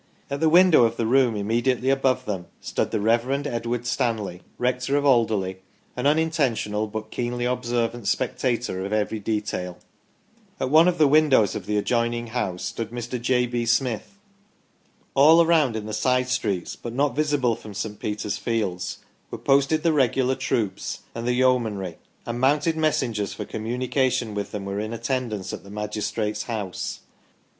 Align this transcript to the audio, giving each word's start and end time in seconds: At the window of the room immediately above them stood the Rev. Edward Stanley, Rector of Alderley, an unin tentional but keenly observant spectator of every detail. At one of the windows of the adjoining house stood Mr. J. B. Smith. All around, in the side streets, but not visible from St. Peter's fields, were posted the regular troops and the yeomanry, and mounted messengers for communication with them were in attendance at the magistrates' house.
At 0.31 0.39
the 0.39 0.49
window 0.49 0.83
of 0.85 0.97
the 0.97 1.05
room 1.05 1.35
immediately 1.35 1.91
above 1.91 2.25
them 2.25 2.47
stood 2.59 2.89
the 2.89 2.99
Rev. 2.99 3.45
Edward 3.45 3.85
Stanley, 3.85 4.41
Rector 4.57 4.97
of 4.97 5.05
Alderley, 5.05 5.57
an 5.95 6.05
unin 6.05 6.31
tentional 6.31 6.91
but 6.91 7.11
keenly 7.11 7.45
observant 7.45 8.07
spectator 8.07 8.83
of 8.83 8.91
every 8.93 9.19
detail. 9.19 9.77
At 10.59 10.71
one 10.71 10.87
of 10.87 10.97
the 10.97 11.05
windows 11.07 11.53
of 11.53 11.67
the 11.67 11.77
adjoining 11.77 12.27
house 12.33 12.63
stood 12.63 12.89
Mr. 12.89 13.21
J. 13.21 13.45
B. 13.45 13.63
Smith. 13.67 14.17
All 15.13 15.39
around, 15.39 15.75
in 15.75 15.85
the 15.85 15.93
side 15.93 16.29
streets, 16.29 16.75
but 16.75 16.93
not 16.93 17.15
visible 17.15 17.55
from 17.55 17.75
St. 17.75 17.99
Peter's 17.99 18.39
fields, 18.39 19.05
were 19.29 19.37
posted 19.37 19.83
the 19.83 19.93
regular 19.93 20.33
troops 20.33 21.01
and 21.13 21.27
the 21.27 21.33
yeomanry, 21.33 21.99
and 22.25 22.39
mounted 22.39 22.75
messengers 22.75 23.35
for 23.35 23.45
communication 23.45 24.33
with 24.33 24.49
them 24.51 24.65
were 24.65 24.79
in 24.79 24.93
attendance 24.93 25.53
at 25.53 25.63
the 25.63 25.69
magistrates' 25.69 26.45
house. 26.49 27.01